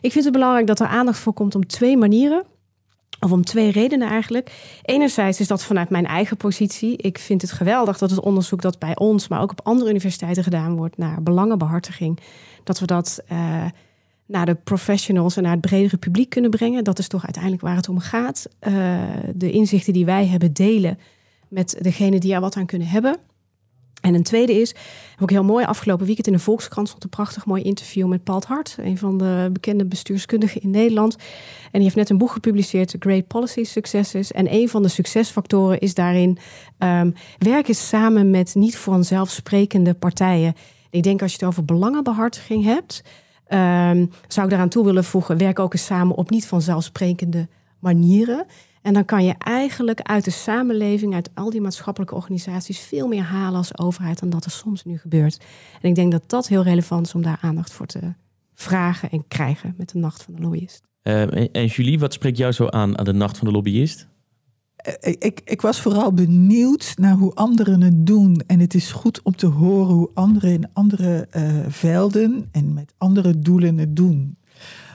Ik 0.00 0.12
vind 0.12 0.24
het 0.24 0.32
belangrijk 0.32 0.66
dat 0.66 0.80
er 0.80 0.86
aandacht 0.86 1.18
voor 1.18 1.32
komt 1.32 1.54
om 1.54 1.66
twee 1.66 1.96
manieren. 1.96 2.44
Of 3.20 3.32
om 3.32 3.44
twee 3.44 3.70
redenen 3.70 4.08
eigenlijk. 4.08 4.78
Enerzijds 4.82 5.40
is 5.40 5.46
dat 5.46 5.64
vanuit 5.64 5.90
mijn 5.90 6.06
eigen 6.06 6.36
positie. 6.36 6.96
Ik 6.96 7.18
vind 7.18 7.42
het 7.42 7.52
geweldig 7.52 7.98
dat 7.98 8.10
het 8.10 8.20
onderzoek 8.20 8.62
dat 8.62 8.78
bij 8.78 8.96
ons, 8.96 9.28
maar 9.28 9.40
ook 9.40 9.50
op 9.50 9.60
andere 9.62 9.90
universiteiten 9.90 10.42
gedaan 10.42 10.76
wordt 10.76 10.98
naar 10.98 11.22
belangenbehartiging, 11.22 12.20
dat 12.64 12.78
we 12.78 12.86
dat 12.86 13.20
uh, 13.32 13.64
naar 14.26 14.46
de 14.46 14.54
professionals 14.54 15.36
en 15.36 15.42
naar 15.42 15.52
het 15.52 15.60
bredere 15.60 15.96
publiek 15.96 16.30
kunnen 16.30 16.50
brengen. 16.50 16.84
Dat 16.84 16.98
is 16.98 17.08
toch 17.08 17.24
uiteindelijk 17.24 17.62
waar 17.62 17.76
het 17.76 17.88
om 17.88 17.98
gaat. 17.98 18.48
Uh, 18.68 18.98
de 19.34 19.50
inzichten 19.50 19.92
die 19.92 20.04
wij 20.04 20.26
hebben 20.26 20.52
delen 20.52 20.98
met 21.48 21.76
degene 21.80 22.18
die 22.18 22.34
er 22.34 22.40
wat 22.40 22.56
aan 22.56 22.66
kunnen 22.66 22.88
hebben. 22.88 23.16
En 24.00 24.14
een 24.14 24.22
tweede 24.22 24.60
is, 24.60 24.74
heb 25.10 25.22
ik 25.22 25.30
heel 25.30 25.44
mooi 25.44 25.64
afgelopen 25.64 26.06
weekend 26.06 26.26
in 26.26 26.32
de 26.32 26.38
Volkskrant 26.38 26.88
stond 26.88 27.04
een 27.04 27.10
prachtig 27.10 27.46
mooi 27.46 27.62
interview 27.62 28.06
met 28.06 28.24
Paul 28.24 28.42
Hart, 28.46 28.76
een 28.80 28.98
van 28.98 29.18
de 29.18 29.48
bekende 29.52 29.84
bestuurskundigen 29.84 30.60
in 30.60 30.70
Nederland. 30.70 31.16
En 31.64 31.72
die 31.72 31.82
heeft 31.82 31.94
net 31.94 32.10
een 32.10 32.18
boek 32.18 32.30
gepubliceerd, 32.30 32.96
Great 32.98 33.26
Policy 33.26 33.64
Successes. 33.64 34.32
En 34.32 34.52
een 34.52 34.68
van 34.68 34.82
de 34.82 34.88
succesfactoren 34.88 35.80
is 35.80 35.94
daarin 35.94 36.38
um, 36.78 37.14
werken 37.38 37.74
samen 37.74 38.30
met 38.30 38.54
niet 38.54 38.76
vanzelfsprekende 38.76 39.94
partijen. 39.94 40.54
Ik 40.90 41.02
denk 41.02 41.22
als 41.22 41.30
je 41.30 41.38
het 41.38 41.48
over 41.48 41.64
belangenbehartiging 41.64 42.64
hebt, 42.64 43.02
Um, 43.48 44.10
zou 44.28 44.46
ik 44.46 44.50
daaraan 44.50 44.68
toe 44.68 44.84
willen 44.84 45.04
voegen, 45.04 45.38
werk 45.38 45.58
ook 45.58 45.72
eens 45.72 45.84
samen 45.84 46.16
op 46.16 46.30
niet 46.30 46.46
vanzelfsprekende 46.46 47.48
manieren. 47.78 48.46
En 48.82 48.94
dan 48.94 49.04
kan 49.04 49.24
je 49.24 49.34
eigenlijk 49.38 50.00
uit 50.00 50.24
de 50.24 50.30
samenleving, 50.30 51.14
uit 51.14 51.30
al 51.34 51.50
die 51.50 51.60
maatschappelijke 51.60 52.14
organisaties, 52.14 52.78
veel 52.78 53.08
meer 53.08 53.22
halen 53.22 53.58
als 53.58 53.78
overheid 53.78 54.18
dan 54.18 54.30
dat 54.30 54.44
er 54.44 54.50
soms 54.50 54.84
nu 54.84 54.98
gebeurt. 54.98 55.44
En 55.80 55.88
ik 55.88 55.94
denk 55.94 56.12
dat 56.12 56.22
dat 56.26 56.48
heel 56.48 56.62
relevant 56.62 57.06
is 57.06 57.14
om 57.14 57.22
daar 57.22 57.38
aandacht 57.40 57.72
voor 57.72 57.86
te 57.86 58.14
vragen 58.54 59.10
en 59.10 59.28
krijgen 59.28 59.74
met 59.76 59.88
de 59.88 59.98
Nacht 59.98 60.22
van 60.22 60.34
de 60.34 60.40
Lobbyist. 60.40 60.82
Uh, 61.02 61.54
en 61.56 61.66
Julie, 61.66 61.98
wat 61.98 62.12
spreekt 62.12 62.38
jou 62.38 62.52
zo 62.52 62.68
aan 62.68 62.98
aan 62.98 63.04
de 63.04 63.12
Nacht 63.12 63.38
van 63.38 63.46
de 63.46 63.52
Lobbyist? 63.52 64.08
Eh, 64.86 65.14
ik, 65.18 65.40
ik, 65.44 65.60
was 65.60 65.80
vooral 65.80 66.12
benieuwd 66.12 66.94
naar 66.96 67.14
hoe 67.14 67.34
anderen 67.34 67.80
het 67.80 68.06
doen. 68.06 68.42
En 68.46 68.60
het 68.60 68.74
is 68.74 68.92
goed 68.92 69.22
om 69.22 69.36
te 69.36 69.46
horen 69.46 69.94
hoe 69.94 70.10
anderen 70.14 70.52
in 70.52 70.68
andere 70.72 71.28
uh, 71.36 71.42
velden 71.68 72.48
en 72.52 72.74
met 72.74 72.92
andere 72.98 73.38
doelen 73.38 73.78
het 73.78 73.96
doen. 73.96 74.38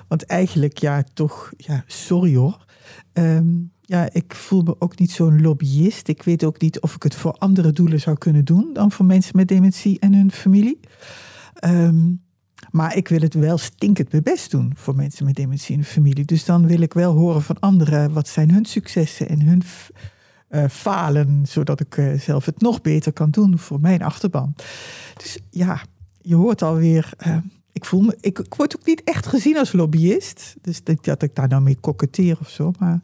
Want 0.07 0.25
eigenlijk, 0.25 0.77
ja, 0.77 1.03
toch, 1.13 1.51
ja, 1.57 1.83
sorry 1.88 2.36
hoor. 2.36 2.65
Um, 3.13 3.71
ja, 3.81 4.10
ik 4.12 4.36
voel 4.36 4.62
me 4.62 4.75
ook 4.79 5.00
niet 5.00 5.12
zo'n 5.12 5.41
lobbyist. 5.41 6.07
Ik 6.07 6.24
weet 6.24 6.43
ook 6.43 6.62
niet 6.62 6.79
of 6.79 6.95
ik 6.95 7.03
het 7.03 7.15
voor 7.15 7.31
andere 7.31 7.71
doelen 7.71 8.00
zou 8.00 8.17
kunnen 8.17 8.45
doen 8.45 8.69
dan 8.74 8.91
voor 8.91 9.05
mensen 9.05 9.36
met 9.36 9.48
dementie 9.48 10.00
en 10.00 10.13
hun 10.13 10.31
familie. 10.31 10.79
Um, 11.65 12.21
maar 12.71 12.95
ik 12.95 13.07
wil 13.07 13.19
het 13.19 13.33
wel 13.33 13.57
stinkend 13.57 14.11
mijn 14.11 14.23
best 14.23 14.51
doen 14.51 14.71
voor 14.75 14.95
mensen 14.95 15.25
met 15.25 15.35
dementie 15.35 15.73
in 15.73 15.79
de 15.79 15.85
familie. 15.85 16.25
Dus 16.25 16.45
dan 16.45 16.67
wil 16.67 16.81
ik 16.81 16.93
wel 16.93 17.13
horen 17.13 17.41
van 17.41 17.59
anderen 17.59 18.13
wat 18.13 18.27
zijn 18.27 18.51
hun 18.51 18.65
successen 18.65 19.29
en 19.29 19.41
hun 19.41 19.61
eh, 20.47 20.65
falen, 20.69 21.45
zodat 21.47 21.79
ik 21.79 21.97
eh, 21.97 22.19
zelf 22.19 22.45
het 22.45 22.61
nog 22.61 22.81
beter 22.81 23.13
kan 23.13 23.29
doen 23.29 23.59
voor 23.59 23.79
mijn 23.79 24.01
achterban. 24.01 24.55
Dus 25.17 25.39
ja, 25.49 25.81
je 26.21 26.35
hoort 26.35 26.61
alweer. 26.61 27.13
eh 27.17 27.37
ik 27.73 27.85
voel 27.85 28.01
me, 28.01 28.17
ik, 28.21 28.41
word 28.57 28.75
ook 28.75 28.85
niet 28.85 29.03
echt 29.03 29.27
gezien 29.27 29.57
als 29.57 29.71
lobbyist. 29.71 30.55
Dus 30.61 30.83
dat 30.83 31.21
ik 31.21 31.35
daar 31.35 31.47
nou 31.47 31.61
mee 31.61 31.77
koketteer 31.81 32.37
of 32.39 32.49
zo. 32.49 32.71
Maar 32.79 33.01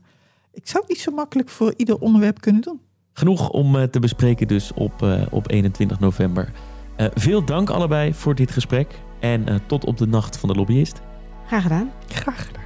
ik 0.54 0.68
zou 0.68 0.80
het 0.80 0.90
niet 0.90 1.02
zo 1.02 1.12
makkelijk 1.12 1.50
voor 1.50 1.74
ieder 1.78 1.98
onderwerp 1.98 2.42
kunnen 2.42 2.62
doen. 2.62 2.80
Genoeg 3.14 3.50
om 3.50 3.90
te 3.90 4.00
bespreken 4.00 4.48
dus 4.48 4.74
op, 4.74 5.26
op 5.32 5.52
21 5.52 6.00
november. 6.00 6.52
Veel 7.14 7.46
dank 7.46 7.70
allebei 7.70 8.14
voor 8.14 8.36
dit 8.36 8.52
gesprek. 8.52 9.00
En 9.20 9.48
eh, 9.48 9.56
tot 9.66 9.86
op 9.86 9.98
de 9.98 10.08
nacht 10.08 10.38
van 10.38 10.50
de 10.50 10.56
lobbyist. 10.56 11.02
Graag 11.48 11.62
gedaan. 11.62 11.92
Graag 12.08 12.46
gedaan. 12.46 12.64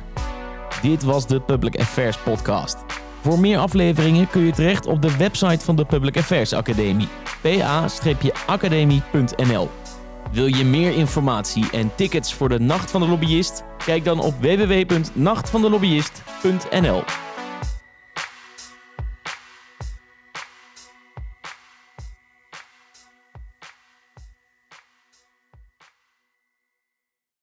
Dit 0.82 1.04
was 1.04 1.28
de 1.28 1.42
Public 1.42 1.80
Affairs 1.80 2.18
Podcast. 2.18 2.78
Voor 3.22 3.40
meer 3.40 3.58
afleveringen 3.58 4.28
kun 4.28 4.42
je 4.42 4.52
terecht 4.52 4.88
op 4.88 5.02
de 5.02 5.18
website 5.18 5.66
van 5.66 5.76
de 5.76 5.86
Public 5.86 6.18
Affairs 6.18 6.54
Academie. 6.54 7.08
pa-academie.nl 7.42 9.70
Wil 10.32 10.46
je 10.46 10.66
meer 10.66 10.98
informatie 10.98 11.70
en 11.72 11.92
tickets 11.96 12.34
voor 12.34 12.50
de 12.50 12.60
Nacht 12.60 12.92
van 12.92 13.02
de 13.02 13.08
Lobbyist? 13.08 13.64
Kijk 13.86 14.04
dan 14.04 14.20
op 14.20 14.34
www.nachtvandelobbyist.nl 14.42 17.04